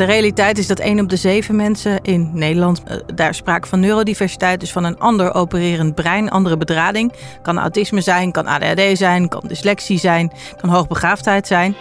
[0.00, 3.80] De realiteit is dat 1 op de 7 mensen in Nederland, eh, daar sprake van
[3.80, 7.12] neurodiversiteit, dus van een ander opererend brein, andere bedrading.
[7.42, 11.74] Kan autisme zijn, kan ADHD zijn, kan dyslexie zijn, kan hoogbegaafdheid zijn.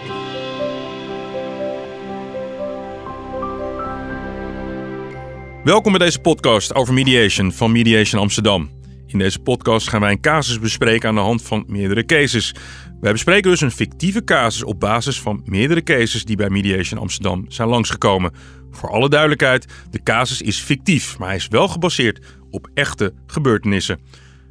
[5.63, 8.69] Welkom bij deze podcast over mediation van Mediation Amsterdam.
[9.07, 12.55] In deze podcast gaan wij een casus bespreken aan de hand van meerdere cases.
[13.01, 17.45] Wij bespreken dus een fictieve casus op basis van meerdere cases die bij Mediation Amsterdam
[17.47, 18.31] zijn langsgekomen.
[18.71, 23.99] Voor alle duidelijkheid, de casus is fictief, maar hij is wel gebaseerd op echte gebeurtenissen.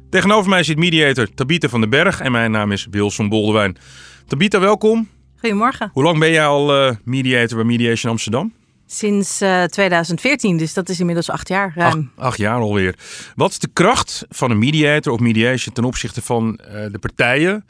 [0.09, 3.77] Tegenover mij zit mediator Tabita van den Berg en mijn naam is Wilson Boldewijn.
[4.27, 5.07] Tabita, welkom.
[5.39, 5.89] Goedemorgen.
[5.93, 8.53] Hoe lang ben jij al uh, mediator bij Mediation Amsterdam?
[8.85, 12.11] Sinds uh, 2014, dus dat is inmiddels acht jaar ruim.
[12.15, 12.95] Acht, acht, jaar alweer.
[13.35, 17.65] Wat is de kracht van een mediator of mediation ten opzichte van uh, de partijen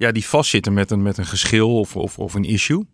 [0.00, 2.86] ja, die vastzitten met een, met een geschil of, of, of een issue?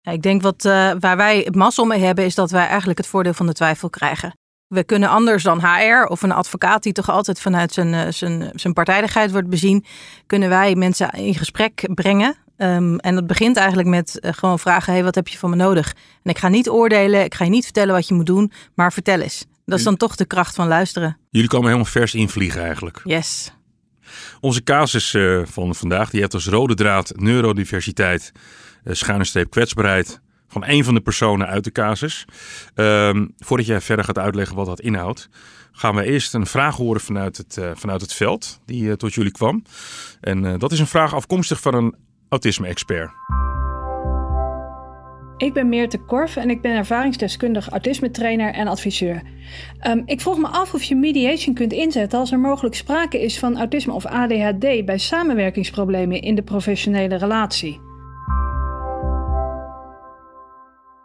[0.00, 2.98] Ja, ik denk wat uh, waar wij het mazzel mee hebben, is dat wij eigenlijk
[2.98, 4.32] het voordeel van de twijfel krijgen.
[4.66, 8.72] We kunnen anders dan HR of een advocaat die toch altijd vanuit zijn, zijn, zijn
[8.72, 9.84] partijdigheid wordt bezien,
[10.26, 12.36] kunnen wij mensen in gesprek brengen.
[12.56, 15.56] Um, en dat begint eigenlijk met uh, gewoon vragen: hey, wat heb je van me
[15.56, 15.94] nodig?
[16.22, 18.92] En ik ga niet oordelen, ik ga je niet vertellen wat je moet doen, maar
[18.92, 19.44] vertel eens.
[19.64, 21.18] Dat is dan toch de kracht van luisteren.
[21.30, 23.00] Jullie komen helemaal vers invliegen eigenlijk.
[23.04, 23.52] Yes.
[24.40, 28.32] Onze casus uh, van vandaag die heeft als rode draad neurodiversiteit,
[28.84, 32.24] uh, schuine streep kwetsbaarheid van een van de personen uit de casus.
[32.74, 35.28] Um, voordat jij verder gaat uitleggen wat dat inhoudt,
[35.72, 39.32] gaan we eerst een vraag horen vanuit het, uh, vanuit het veld die tot jullie
[39.32, 39.62] kwam.
[40.20, 41.94] En dat is een vraag afkomstig van een
[42.28, 43.10] autisme-expert.
[45.38, 49.22] Ik ben Meerte Korf en ik ben ervaringsdeskundig autisme-trainer en adviseur.
[49.86, 53.38] Um, ik vroeg me af of je mediation kunt inzetten als er mogelijk sprake is
[53.38, 57.80] van autisme of ADHD bij samenwerkingsproblemen in de professionele relatie.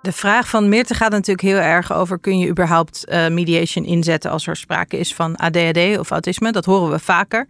[0.02, 4.32] De vraag van Meerte gaat natuurlijk heel erg over: kun je überhaupt uh, mediation inzetten
[4.32, 6.52] als er sprake is van ADHD of autisme?
[6.52, 7.48] Dat horen we vaker.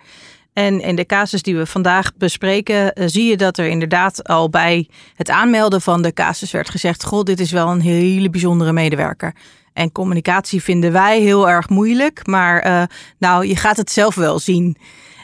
[0.53, 4.49] En in de casus die we vandaag bespreken, uh, zie je dat er inderdaad al
[4.49, 8.73] bij het aanmelden van de casus werd gezegd: Goh, dit is wel een hele bijzondere
[8.73, 9.35] medewerker.
[9.73, 12.83] En communicatie vinden wij heel erg moeilijk, maar uh,
[13.17, 14.77] nou, je gaat het zelf wel zien.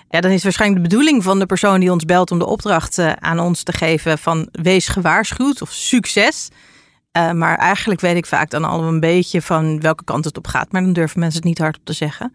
[0.10, 2.98] Ja, dan is waarschijnlijk de bedoeling van de persoon die ons belt om de opdracht
[2.98, 6.50] uh, aan ons te geven van wees gewaarschuwd of succes.
[7.34, 10.72] Maar eigenlijk weet ik vaak dan al een beetje van welke kant het op gaat,
[10.72, 12.34] maar dan durven mensen het niet hardop te zeggen.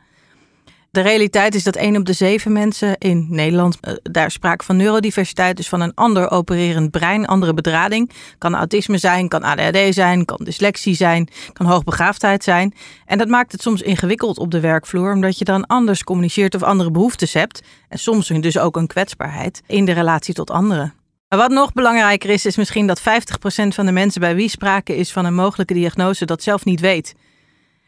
[0.95, 4.77] De realiteit is dat 1 op de 7 mensen in Nederland, uh, daar sprake van
[4.77, 8.11] neurodiversiteit, dus van een ander opererend brein, andere bedrading.
[8.39, 12.75] Kan autisme zijn, kan ADHD zijn, kan dyslexie zijn, kan hoogbegaafdheid zijn.
[13.07, 16.63] En dat maakt het soms ingewikkeld op de werkvloer, omdat je dan anders communiceert of
[16.63, 17.63] andere behoeftes hebt.
[17.89, 20.95] En soms dus ook een kwetsbaarheid in de relatie tot anderen.
[21.29, 23.03] Maar wat nog belangrijker is, is misschien dat 50%
[23.69, 27.15] van de mensen bij wie sprake is van een mogelijke diagnose dat zelf niet weet.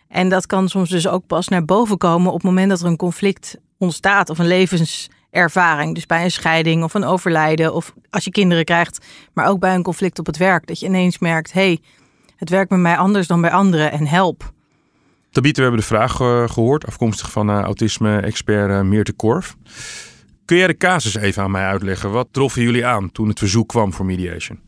[0.09, 2.87] En dat kan soms dus ook pas naar boven komen op het moment dat er
[2.87, 5.95] een conflict ontstaat of een levenservaring.
[5.95, 9.75] Dus bij een scheiding of een overlijden of als je kinderen krijgt, maar ook bij
[9.75, 10.67] een conflict op het werk.
[10.67, 11.81] Dat je ineens merkt, hey,
[12.37, 14.55] het werkt bij mij anders dan bij anderen en help.
[15.31, 19.57] Tabita, we hebben de vraag uh, gehoord, afkomstig van uh, autisme-expert uh, Meerte Korf.
[20.45, 22.11] Kun jij de casus even aan mij uitleggen?
[22.11, 24.61] Wat troffen jullie aan toen het verzoek kwam voor mediation?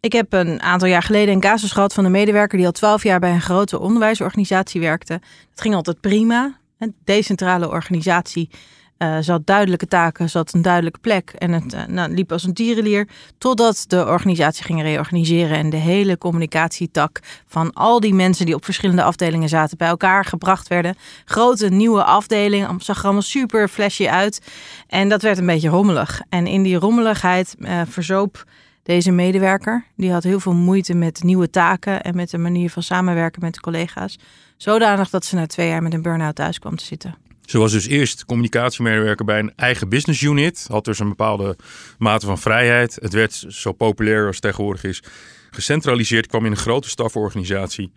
[0.00, 3.02] Ik heb een aantal jaar geleden een casus gehad van een medewerker die al twaalf
[3.02, 5.12] jaar bij een grote onderwijsorganisatie werkte.
[5.50, 6.58] Het ging altijd prima.
[6.78, 8.50] Een decentrale organisatie.
[8.98, 12.32] Uh, ze had duidelijke taken, ze had een duidelijke plek en het uh, nou, liep
[12.32, 13.08] als een tierenlier.
[13.38, 18.64] Totdat de organisatie ging reorganiseren en de hele communicatietak van al die mensen die op
[18.64, 20.96] verschillende afdelingen zaten bij elkaar gebracht werden.
[21.24, 24.40] Grote nieuwe afdeling, zag er allemaal super flashy uit.
[24.86, 26.20] En dat werd een beetje rommelig.
[26.28, 28.44] En in die rommeligheid uh, verzoop
[28.82, 29.84] deze medewerker.
[29.96, 33.54] Die had heel veel moeite met nieuwe taken en met de manier van samenwerken met
[33.54, 34.18] de collega's.
[34.56, 37.16] Zodanig dat ze na twee jaar met een burn-out thuis kwam te zitten.
[37.44, 40.66] Ze was dus eerst communicatiemedewerker bij een eigen business unit.
[40.68, 41.56] Had dus een bepaalde
[41.98, 42.98] mate van vrijheid.
[43.00, 45.02] Het werd zo populair als het tegenwoordig is.
[45.50, 47.92] Gecentraliseerd kwam in een grote staforganisatie.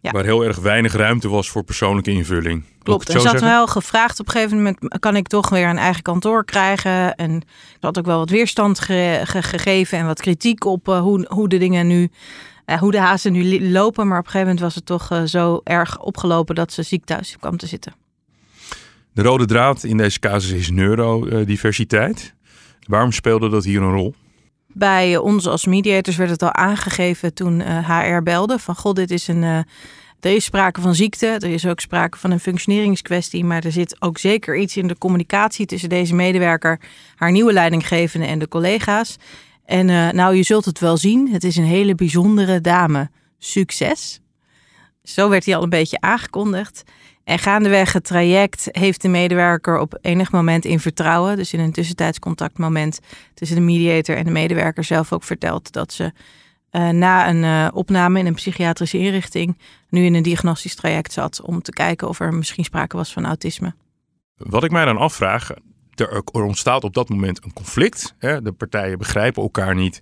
[0.00, 0.10] Ja.
[0.10, 2.64] Waar heel erg weinig ruimte was voor persoonlijke invulling.
[2.82, 3.08] Klopt.
[3.08, 6.02] En ze had wel gevraagd op een gegeven moment: kan ik toch weer een eigen
[6.02, 7.14] kantoor krijgen?
[7.14, 11.00] En ik had ook wel wat weerstand ge ge gegeven en wat kritiek op uh,
[11.00, 12.10] hoe, hoe de dingen nu.
[12.66, 14.08] Uh, hoe de hazen nu lopen.
[14.08, 17.04] Maar op een gegeven moment was het toch uh, zo erg opgelopen dat ze ziek
[17.04, 17.94] thuis kwam te zitten.
[19.12, 22.34] De rode draad in deze casus is neurodiversiteit.
[22.86, 24.14] Waarom speelde dat hier een rol?
[24.74, 29.28] Bij ons als mediators werd het al aangegeven toen HR belde van god, dit is
[29.28, 29.56] een, uh,
[30.20, 33.96] er is sprake van ziekte, er is ook sprake van een functioneringskwestie, maar er zit
[33.98, 36.80] ook zeker iets in de communicatie tussen deze medewerker,
[37.14, 39.16] haar nieuwe leidinggevende en de collega's.
[39.64, 43.10] En uh, nou, je zult het wel zien, het is een hele bijzondere dame.
[43.38, 44.20] succes.
[45.02, 46.82] Zo werd hij al een beetje aangekondigd.
[47.24, 51.72] En gaandeweg het traject heeft de medewerker op enig moment in vertrouwen, dus in een
[51.72, 53.00] tussentijdscontactmoment
[53.34, 56.12] tussen de mediator en de medewerker zelf ook verteld dat ze
[56.72, 59.58] uh, na een uh, opname in een psychiatrische inrichting
[59.88, 63.26] nu in een diagnostisch traject zat om te kijken of er misschien sprake was van
[63.26, 63.74] autisme.
[64.36, 65.50] Wat ik mij dan afvraag,
[65.94, 68.14] er, ontstaat op dat moment een conflict.
[68.18, 68.42] Hè?
[68.42, 69.98] De partijen begrijpen elkaar niet.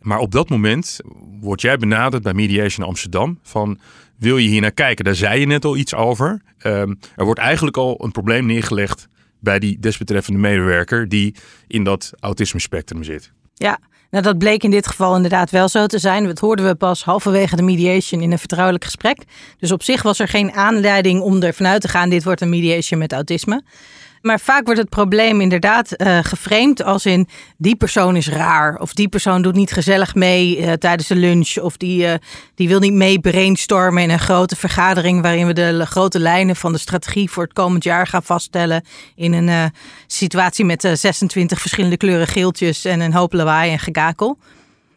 [0.00, 1.00] Maar op dat moment
[1.40, 3.78] word jij benaderd bij Mediation Amsterdam van
[4.16, 5.04] wil je hier naar kijken?
[5.04, 6.42] Daar zei je net al iets over.
[6.62, 11.34] Um, er wordt eigenlijk al een probleem neergelegd bij die desbetreffende medewerker die
[11.66, 13.32] in dat autisme spectrum zit.
[13.54, 13.78] Ja,
[14.10, 16.24] nou, dat bleek in dit geval inderdaad wel zo te zijn.
[16.24, 19.24] Dat hoorden we pas halverwege de mediation in een vertrouwelijk gesprek.
[19.58, 22.48] Dus op zich was er geen aanleiding om ervan uit te gaan: dit wordt een
[22.48, 23.62] mediation met autisme.
[24.22, 28.78] Maar vaak wordt het probleem inderdaad uh, geframed als in die persoon is raar.
[28.78, 31.58] Of die persoon doet niet gezellig mee uh, tijdens de lunch.
[31.58, 32.14] Of die, uh,
[32.54, 36.72] die wil niet mee brainstormen in een grote vergadering waarin we de grote lijnen van
[36.72, 38.84] de strategie voor het komend jaar gaan vaststellen.
[39.14, 39.72] In een
[40.06, 44.38] situatie met 26 verschillende kleuren geeltjes en een hoop lawaai en gegakel.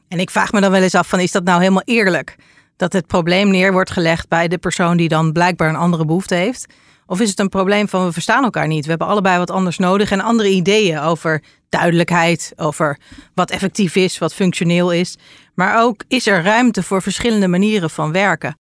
[0.07, 2.35] En ik vraag me dan wel eens af van is dat nou helemaal eerlijk?
[2.77, 6.35] Dat het probleem neer wordt gelegd bij de persoon die dan blijkbaar een andere behoefte
[6.35, 6.65] heeft.
[7.05, 8.83] Of is het een probleem van we verstaan elkaar niet?
[8.83, 13.00] We hebben allebei wat anders nodig en andere ideeën over duidelijkheid, over
[13.33, 15.17] wat effectief is, wat functioneel is.
[15.53, 18.57] Maar ook is er ruimte voor verschillende manieren van werken.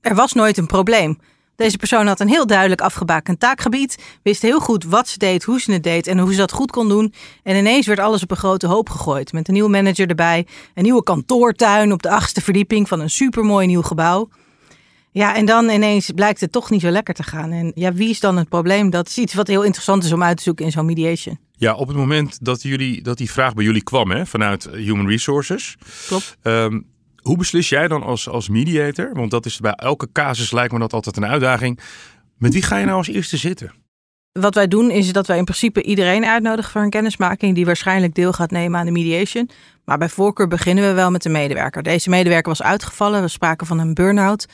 [0.00, 1.18] Er was nooit een probleem.
[1.56, 5.60] Deze persoon had een heel duidelijk afgebakend taakgebied, wist heel goed wat ze deed, hoe
[5.60, 7.14] ze het deed en hoe ze dat goed kon doen.
[7.42, 9.32] En ineens werd alles op een grote hoop gegooid.
[9.32, 13.66] Met een nieuwe manager erbij, een nieuwe kantoortuin op de achtste verdieping van een supermooi
[13.66, 14.28] nieuw gebouw.
[15.14, 17.52] Ja, en dan ineens blijkt het toch niet zo lekker te gaan.
[17.52, 18.90] En ja, wie is dan het probleem?
[18.90, 21.38] Dat is iets wat heel interessant is om uit te zoeken in zo'n mediation.
[21.52, 25.08] Ja, op het moment dat, jullie, dat die vraag bij jullie kwam hè, vanuit Human
[25.08, 25.76] Resources.
[26.06, 26.36] Klopt.
[26.42, 26.80] Ehm,
[27.22, 29.10] hoe beslis jij dan als, als mediator?
[29.14, 31.80] Want dat is bij elke casus lijkt me dat altijd een uitdaging.
[32.38, 33.72] Met wie ga je nou als eerste zitten?
[34.32, 38.14] Wat wij doen is dat wij in principe iedereen uitnodigen voor een kennismaking die waarschijnlijk
[38.14, 39.50] deel gaat nemen aan de mediation.
[39.84, 41.82] Maar bij voorkeur beginnen we wel met de medewerker.
[41.82, 43.22] Deze medewerker was uitgevallen.
[43.22, 44.46] We spraken van een burn-out.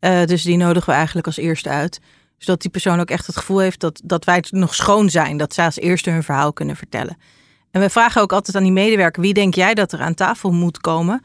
[0.00, 2.00] Uh, dus die nodigen we eigenlijk als eerste uit.
[2.38, 5.36] Zodat die persoon ook echt het gevoel heeft dat, dat wij nog schoon zijn.
[5.36, 7.16] Dat zij als eerste hun verhaal kunnen vertellen.
[7.70, 10.52] En we vragen ook altijd aan die medewerker: wie denk jij dat er aan tafel
[10.52, 11.20] moet komen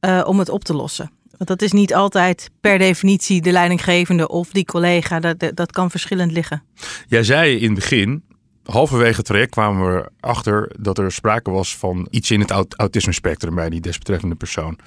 [0.00, 1.10] uh, om het op te lossen?
[1.36, 5.20] Want dat is niet altijd per definitie de leidinggevende of die collega.
[5.20, 6.62] Dat, dat kan verschillend liggen.
[7.06, 8.24] Jij zei in het begin,
[8.64, 13.12] halverwege het traject kwamen we achter dat er sprake was van iets in het autisme
[13.12, 14.78] spectrum bij die desbetreffende persoon.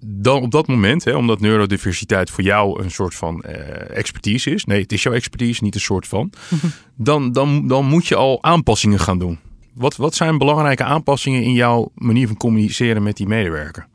[0.00, 4.64] Dan op dat moment, hè, omdat neurodiversiteit voor jou een soort van eh, expertise is,
[4.64, 6.32] nee, het is jouw expertise, niet een soort van,
[6.94, 9.38] dan, dan, dan moet je al aanpassingen gaan doen.
[9.74, 13.86] Wat, wat zijn belangrijke aanpassingen in jouw manier van communiceren met die medewerker?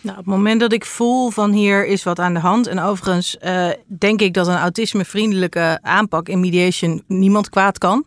[0.00, 2.66] Nou, op het moment dat ik voel van hier is wat aan de hand.
[2.66, 8.04] En overigens uh, denk ik dat een autismevriendelijke aanpak in mediation niemand kwaad kan.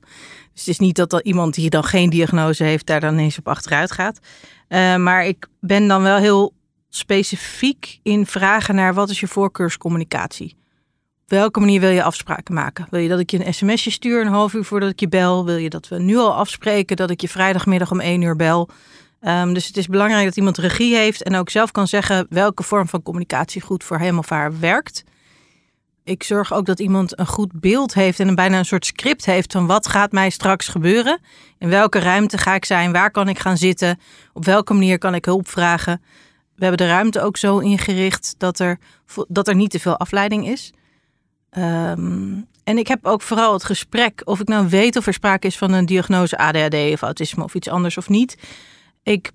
[0.53, 3.47] Dus het is niet dat, iemand die dan geen diagnose heeft daar dan eens op
[3.47, 4.19] achteruit gaat.
[4.69, 6.53] Uh, maar ik ben dan wel heel
[6.89, 10.55] specifiek in vragen naar wat is je voorkeurscommunicatie?
[11.23, 12.87] Op welke manier wil je afspraken maken?
[12.89, 15.45] Wil je dat ik je een sms'je stuur een half uur voordat ik je bel?
[15.45, 18.69] Wil je dat we nu al afspreken dat ik je vrijdagmiddag om één uur bel?
[19.27, 22.63] Um, dus het is belangrijk dat iemand regie heeft en ook zelf kan zeggen welke
[22.63, 25.03] vorm van communicatie goed voor hem of haar werkt.
[26.03, 29.25] Ik zorg ook dat iemand een goed beeld heeft en een bijna een soort script
[29.25, 31.19] heeft van wat gaat mij straks gebeuren.
[31.57, 32.91] In welke ruimte ga ik zijn?
[32.91, 33.99] Waar kan ik gaan zitten?
[34.33, 36.01] Op welke manier kan ik hulp vragen?
[36.55, 38.79] We hebben de ruimte ook zo ingericht dat er,
[39.27, 40.73] dat er niet te veel afleiding is.
[41.57, 45.47] Um, en ik heb ook vooral het gesprek of ik nou weet of er sprake
[45.47, 48.37] is van een diagnose ADHD of autisme of iets anders of niet
[49.03, 49.31] ik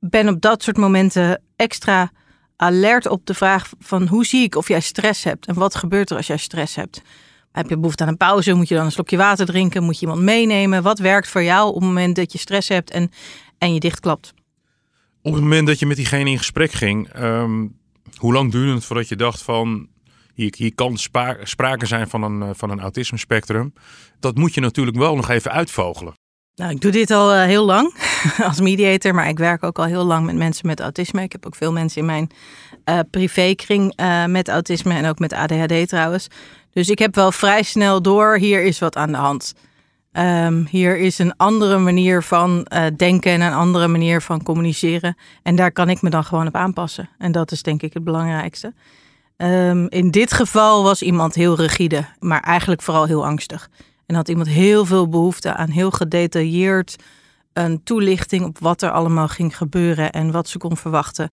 [0.00, 2.10] ben op dat soort momenten extra
[2.56, 6.10] alert op de vraag van hoe zie ik of jij stress hebt en wat gebeurt
[6.10, 7.02] er als jij stress hebt.
[7.52, 8.52] Heb je behoefte aan een pauze?
[8.52, 9.82] Moet je dan een slokje water drinken?
[9.82, 10.82] Moet je iemand meenemen?
[10.82, 13.10] Wat werkt voor jou op het moment dat je stress hebt en,
[13.58, 14.34] en je dichtklapt?
[15.22, 17.78] Op het moment dat je met diegene in gesprek ging, um,
[18.16, 19.88] hoe lang duurde het voordat je dacht van
[20.34, 20.96] hier, hier kan
[21.42, 23.72] sprake zijn van een, van een autisme spectrum?
[24.20, 26.14] Dat moet je natuurlijk wel nog even uitvogelen.
[26.54, 27.94] Nou, ik doe dit al uh, heel lang
[28.48, 31.22] als mediator, maar ik werk ook al heel lang met mensen met autisme.
[31.22, 32.30] Ik heb ook veel mensen in mijn
[32.84, 36.28] uh, privékring uh, met autisme en ook met ADHD trouwens.
[36.72, 39.54] Dus ik heb wel vrij snel door, hier is wat aan de hand.
[40.12, 42.66] Um, hier is een andere manier van
[42.96, 45.16] denken en een andere manier van communiceren.
[45.42, 47.08] En daar kan ik me dan gewoon op aanpassen.
[47.18, 48.72] En dat is denk ik het belangrijkste.
[49.36, 53.68] Um, in dit geval was iemand heel rigide, maar eigenlijk vooral heel angstig.
[54.06, 56.96] En had iemand heel veel behoefte aan heel gedetailleerd
[57.56, 61.30] een toelichting op wat er allemaal ging gebeuren en wat ze kon verwachten.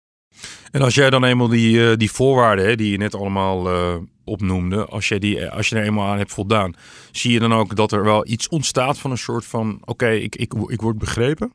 [0.72, 3.96] En als jij dan eenmaal die, uh, die voorwaarden, hè, die je net allemaal uh,
[4.24, 6.74] opnoemde, als je, die, als je er eenmaal aan hebt voldaan,
[7.12, 10.36] zie je dan ook dat er wel iets ontstaat van een soort van: oké, ik,
[10.36, 11.54] ik, ik word begrepen?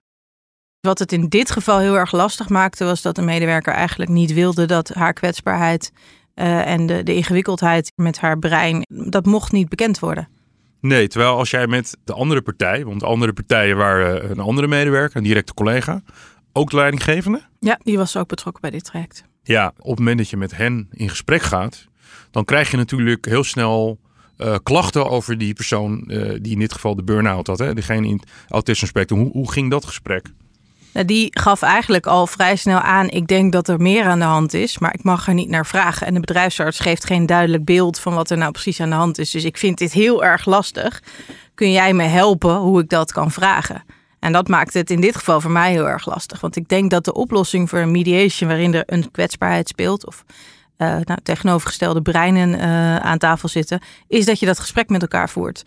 [0.81, 4.33] Wat het in dit geval heel erg lastig maakte, was dat de medewerker eigenlijk niet
[4.33, 5.93] wilde dat haar kwetsbaarheid
[6.35, 10.29] uh, en de, de ingewikkeldheid met haar brein, dat mocht niet bekend worden.
[10.80, 14.66] Nee, terwijl als jij met de andere partij, want de andere partijen waren een andere
[14.66, 16.02] medewerker, een directe collega,
[16.52, 17.42] ook de leidinggevende?
[17.58, 19.25] Ja, die was ook betrokken bij dit traject.
[19.42, 21.87] Ja, op het moment dat je met hen in gesprek gaat,
[22.30, 24.00] dan krijg je natuurlijk heel snel
[24.38, 27.58] uh, klachten over die persoon uh, die in dit geval de burn-out had.
[27.58, 27.75] Hè?
[27.75, 29.20] Degene in het autisme spectrum.
[29.20, 30.26] Hoe, hoe ging dat gesprek?
[30.99, 34.25] Nou, die gaf eigenlijk al vrij snel aan: ik denk dat er meer aan de
[34.25, 36.07] hand is, maar ik mag er niet naar vragen.
[36.07, 39.19] En de bedrijfsarts geeft geen duidelijk beeld van wat er nou precies aan de hand
[39.19, 39.31] is.
[39.31, 41.02] Dus ik vind dit heel erg lastig.
[41.55, 43.85] Kun jij me helpen hoe ik dat kan vragen?
[44.19, 46.40] En dat maakt het in dit geval voor mij heel erg lastig.
[46.40, 50.25] Want ik denk dat de oplossing voor een mediation waarin er een kwetsbaarheid speelt, of
[50.78, 55.31] uh, nou, tegenovergestelde breinen uh, aan tafel zitten, is dat je dat gesprek met elkaar
[55.31, 55.64] voert.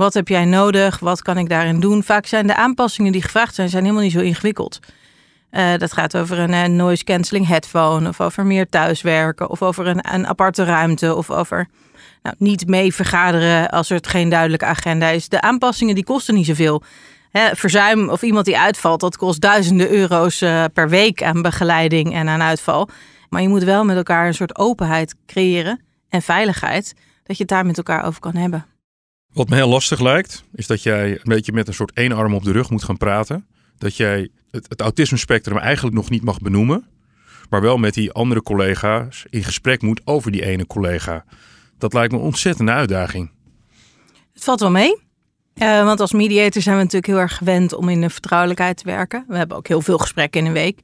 [0.00, 0.98] Wat heb jij nodig?
[0.98, 2.02] Wat kan ik daarin doen?
[2.02, 4.78] Vaak zijn de aanpassingen die gevraagd zijn, zijn helemaal niet zo ingewikkeld.
[5.50, 10.14] Uh, dat gaat over een noise cancelling headphone, of over meer thuiswerken, of over een,
[10.14, 11.68] een aparte ruimte, of over
[12.22, 15.28] nou, niet mee vergaderen als er geen duidelijke agenda is.
[15.28, 16.82] De aanpassingen die kosten niet zoveel.
[17.30, 22.14] Hè, verzuim of iemand die uitvalt, dat kost duizenden euro's uh, per week aan begeleiding
[22.14, 22.88] en aan uitval.
[23.28, 27.52] Maar je moet wel met elkaar een soort openheid creëren en veiligheid, dat je het
[27.52, 28.64] daar met elkaar over kan hebben.
[29.32, 32.34] Wat me heel lastig lijkt, is dat jij een beetje met een soort één arm
[32.34, 33.46] op de rug moet gaan praten.
[33.78, 36.86] Dat jij het, het autisme spectrum eigenlijk nog niet mag benoemen,
[37.50, 41.24] maar wel met die andere collega's in gesprek moet over die ene collega.
[41.78, 43.30] Dat lijkt me een ontzettende uitdaging.
[44.32, 44.98] Het valt wel mee.
[45.54, 48.84] Uh, want als mediator zijn we natuurlijk heel erg gewend om in de vertrouwelijkheid te
[48.84, 49.24] werken.
[49.28, 50.78] We hebben ook heel veel gesprekken in een week.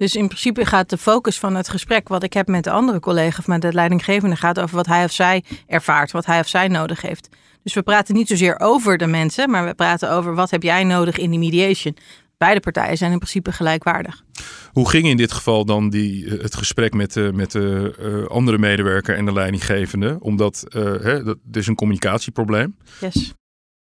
[0.00, 3.00] Dus in principe gaat de focus van het gesprek wat ik heb met de andere
[3.00, 6.48] collega of met de leidinggevende gaat over wat hij of zij ervaart, wat hij of
[6.48, 7.28] zij nodig heeft.
[7.62, 10.84] Dus we praten niet zozeer over de mensen, maar we praten over wat heb jij
[10.84, 11.96] nodig in die mediation.
[12.38, 14.24] Beide partijen zijn in principe gelijkwaardig.
[14.72, 18.26] Hoe ging in dit geval dan die, eh, het gesprek met de, met de uh,
[18.26, 20.16] andere medewerker en de leidinggevende?
[20.20, 22.76] Omdat uh, hè, dat is een communicatieprobleem.
[23.00, 23.34] Yes.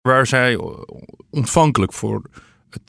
[0.00, 0.58] Waar zij
[1.30, 2.22] ontvankelijk voor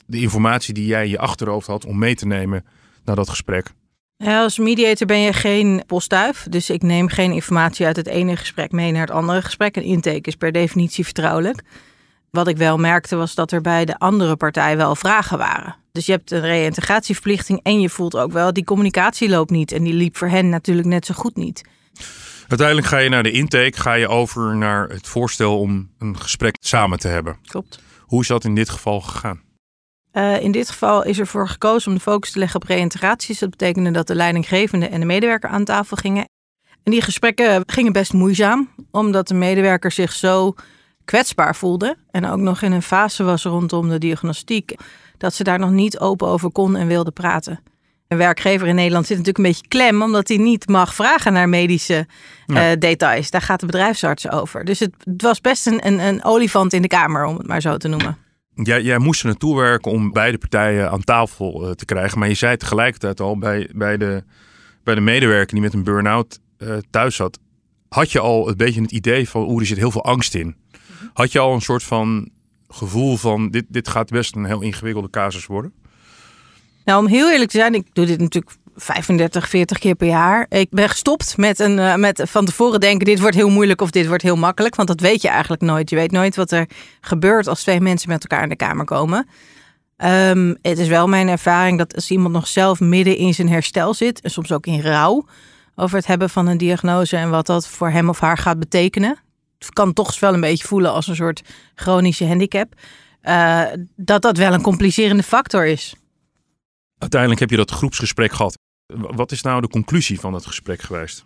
[0.06, 2.64] de informatie die jij in je achterhoofd had om mee te nemen
[3.06, 3.72] naar dat gesprek?
[4.16, 6.46] Ja, als mediator ben je geen postduif.
[6.50, 9.76] Dus ik neem geen informatie uit het ene gesprek mee naar het andere gesprek.
[9.76, 11.62] Een intake is per definitie vertrouwelijk.
[12.30, 15.76] Wat ik wel merkte was dat er bij de andere partij wel vragen waren.
[15.92, 19.72] Dus je hebt een reïntegratieverplichting en je voelt ook wel die communicatie loopt niet.
[19.72, 21.62] En die liep voor hen natuurlijk net zo goed niet.
[22.48, 26.56] Uiteindelijk ga je naar de intake, ga je over naar het voorstel om een gesprek
[26.60, 27.36] samen te hebben.
[27.46, 27.80] Klopt.
[28.00, 29.40] Hoe is dat in dit geval gegaan?
[30.16, 33.38] Uh, in dit geval is er voor gekozen om de focus te leggen op reïntegraties.
[33.38, 36.24] Dat betekende dat de leidinggevende en de medewerker aan tafel gingen.
[36.82, 40.54] En die gesprekken gingen best moeizaam, omdat de medewerker zich zo
[41.04, 41.96] kwetsbaar voelde.
[42.10, 44.74] En ook nog in een fase was rondom de diagnostiek,
[45.18, 47.60] dat ze daar nog niet open over kon en wilde praten.
[48.08, 51.48] Een werkgever in Nederland zit natuurlijk een beetje klem, omdat hij niet mag vragen naar
[51.48, 52.06] medische
[52.46, 53.30] uh, details.
[53.30, 54.64] Daar gaat de bedrijfsarts over.
[54.64, 57.60] Dus het, het was best een, een, een olifant in de kamer, om het maar
[57.60, 58.25] zo te noemen.
[58.62, 62.18] Jij, moest er naartoe werken om beide partijen aan tafel uh, te krijgen.
[62.18, 64.24] Maar je zei tegelijkertijd al bij, bij, de,
[64.84, 67.38] bij de medewerker die met een burn-out uh, thuis zat.
[67.88, 70.56] Had je al een beetje het idee van, oeh, er zit heel veel angst in.
[71.12, 72.30] Had je al een soort van
[72.68, 75.72] gevoel van, dit, dit gaat best een heel ingewikkelde casus worden?
[76.84, 80.46] Nou, om heel eerlijk te zijn, ik doe dit natuurlijk 35, 40 keer per jaar.
[80.48, 83.90] Ik ben gestopt met, een, uh, met van tevoren denken: dit wordt heel moeilijk of
[83.90, 84.74] dit wordt heel makkelijk.
[84.74, 85.90] Want dat weet je eigenlijk nooit.
[85.90, 86.68] Je weet nooit wat er
[87.00, 89.26] gebeurt als twee mensen met elkaar in de kamer komen.
[90.04, 93.94] Um, het is wel mijn ervaring dat als iemand nog zelf midden in zijn herstel
[93.94, 95.26] zit, en soms ook in rouw,
[95.74, 99.18] over het hebben van een diagnose en wat dat voor hem of haar gaat betekenen.
[99.58, 101.42] Het kan toch wel een beetje voelen als een soort
[101.74, 102.74] chronische handicap.
[103.22, 103.62] Uh,
[103.96, 105.94] dat dat wel een complicerende factor is.
[106.98, 108.58] Uiteindelijk heb je dat groepsgesprek gehad.
[108.94, 111.24] Wat is nou de conclusie van het gesprek geweest?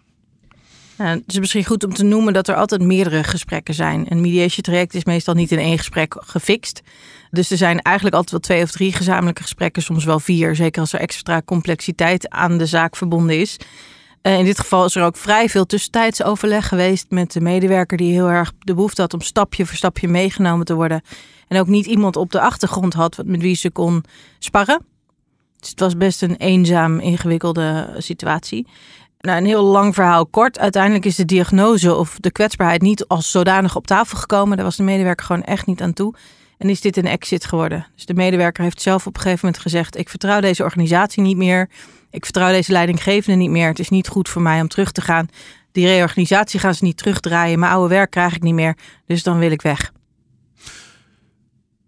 [0.96, 4.06] het is misschien goed om te noemen dat er altijd meerdere gesprekken zijn.
[4.08, 6.82] Een mediation traject is meestal niet in één gesprek gefixt.
[7.30, 10.54] Dus er zijn eigenlijk altijd wel twee of drie gezamenlijke gesprekken, soms wel vier.
[10.54, 13.56] Zeker als er extra complexiteit aan de zaak verbonden is.
[14.22, 17.96] Uh, in dit geval is er ook vrij veel tussentijds overleg geweest met de medewerker
[17.96, 21.02] die heel erg de behoefte had om stapje voor stapje meegenomen te worden.
[21.48, 24.04] En ook niet iemand op de achtergrond had met wie ze kon
[24.38, 24.84] sparren.
[25.60, 28.66] Dus het was best een eenzaam, ingewikkelde situatie.
[29.20, 30.58] Nou, een heel lang verhaal kort.
[30.58, 34.56] Uiteindelijk is de diagnose of de kwetsbaarheid niet als zodanig op tafel gekomen.
[34.56, 36.14] Daar was de medewerker gewoon echt niet aan toe.
[36.58, 37.86] En is dit een exit geworden.
[37.94, 41.36] Dus de medewerker heeft zelf op een gegeven moment gezegd: Ik vertrouw deze organisatie niet
[41.36, 41.68] meer.
[42.10, 43.68] ik vertrouw deze leidinggevende niet meer.
[43.68, 45.28] Het is niet goed voor mij om terug te gaan.
[45.72, 47.58] Die reorganisatie gaan ze niet terugdraaien.
[47.58, 48.76] Mijn oude werk krijg ik niet meer.
[49.06, 49.92] Dus dan wil ik weg.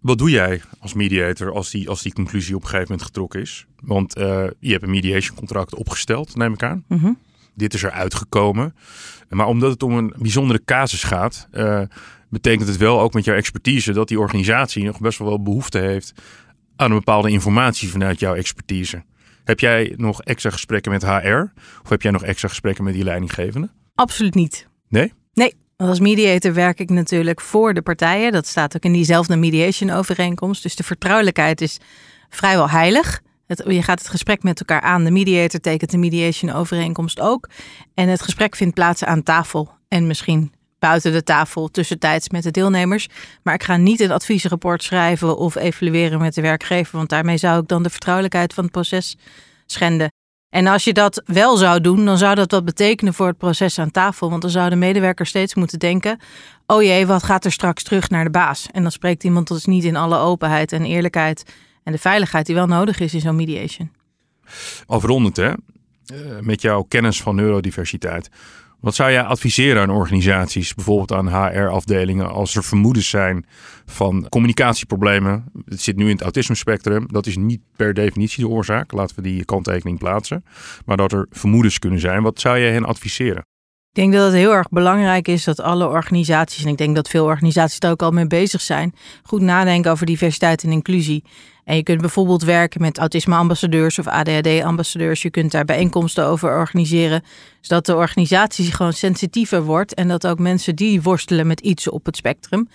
[0.03, 3.41] Wat doe jij als mediator als die, als die conclusie op een gegeven moment getrokken
[3.41, 3.65] is?
[3.81, 6.83] Want uh, je hebt een mediation contract opgesteld, neem ik aan.
[6.87, 7.17] Mm
[7.55, 8.75] Dit is er uitgekomen.
[9.29, 11.81] Maar omdat het om een bijzondere casus gaat, uh,
[12.29, 15.77] betekent het wel ook met jouw expertise dat die organisatie nog best wel wel behoefte
[15.77, 16.13] heeft
[16.75, 19.03] aan een bepaalde informatie vanuit jouw expertise.
[19.43, 21.43] Heb jij nog extra gesprekken met HR?
[21.83, 23.69] Of heb jij nog extra gesprekken met die leidinggevende?
[23.95, 24.67] Absoluut niet.
[24.87, 25.13] Nee?
[25.33, 25.53] Nee.
[25.77, 28.31] Als mediator werk ik natuurlijk voor de partijen.
[28.31, 30.63] Dat staat ook in diezelfde mediation overeenkomst.
[30.63, 31.79] Dus de vertrouwelijkheid is
[32.29, 33.21] vrijwel heilig.
[33.47, 35.03] Je gaat het gesprek met elkaar aan.
[35.03, 37.49] De mediator tekent de mediation overeenkomst ook.
[37.93, 39.71] En het gesprek vindt plaats aan tafel.
[39.87, 43.07] En misschien buiten de tafel tussentijds met de deelnemers.
[43.43, 47.61] Maar ik ga niet een adviesrapport schrijven of evalueren met de werkgever, want daarmee zou
[47.61, 49.17] ik dan de vertrouwelijkheid van het proces
[49.65, 50.12] schenden.
[50.53, 53.79] En als je dat wel zou doen, dan zou dat wat betekenen voor het proces
[53.79, 54.29] aan tafel.
[54.29, 56.19] Want dan zou de medewerker steeds moeten denken:
[56.67, 58.67] oh jee, wat gaat er straks terug naar de baas?
[58.71, 61.45] En dan spreekt iemand dus niet in alle openheid en eerlijkheid
[61.83, 63.91] en de veiligheid die wel nodig is in zo'n mediation.
[64.85, 65.55] Afrondend hè, eh,
[66.39, 68.29] met jouw kennis van neurodiversiteit.
[68.83, 73.45] Wat zou jij adviseren aan organisaties, bijvoorbeeld aan HR-afdelingen, als er vermoedens zijn
[73.85, 75.43] van communicatieproblemen?
[75.65, 77.07] Het zit nu in het autisme-spectrum.
[77.11, 78.91] Dat is niet per definitie de oorzaak.
[78.91, 80.43] Laten we die kanttekening plaatsen.
[80.85, 82.23] Maar dat er vermoedens kunnen zijn.
[82.23, 83.45] Wat zou jij hen adviseren?
[83.93, 87.09] Ik denk dat het heel erg belangrijk is dat alle organisaties, en ik denk dat
[87.09, 91.23] veel organisaties er ook al mee bezig zijn, goed nadenken over diversiteit en inclusie.
[91.63, 95.21] En je kunt bijvoorbeeld werken met autisme-ambassadeurs of ADHD-ambassadeurs.
[95.21, 97.23] Je kunt daar bijeenkomsten over organiseren,
[97.61, 102.05] zodat de organisatie gewoon sensitiever wordt en dat ook mensen die worstelen met iets op
[102.05, 102.67] het spectrum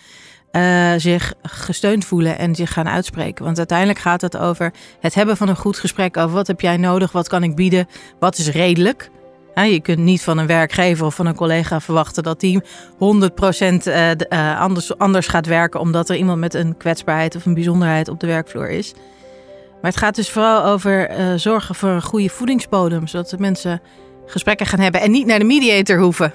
[0.53, 3.45] uh, zich gesteund voelen en zich gaan uitspreken.
[3.45, 6.77] Want uiteindelijk gaat het over het hebben van een goed gesprek over wat heb jij
[6.77, 7.87] nodig, wat kan ik bieden,
[8.19, 9.11] wat is redelijk.
[9.63, 12.67] Je kunt niet van een werkgever of van een collega verwachten dat die 100%
[12.99, 18.09] eh, eh, anders, anders gaat werken omdat er iemand met een kwetsbaarheid of een bijzonderheid
[18.09, 18.93] op de werkvloer is.
[19.83, 23.81] Maar het gaat dus vooral over uh, zorgen voor een goede voedingsbodem, zodat de mensen
[24.27, 26.33] gesprekken gaan hebben en niet naar de mediator hoeven.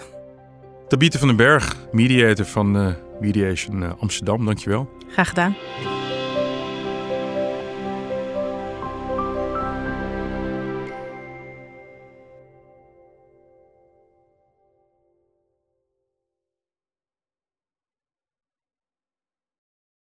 [0.88, 4.90] Tabitha van den Berg, mediator van Mediation Amsterdam, dankjewel.
[5.08, 5.56] Graag gedaan.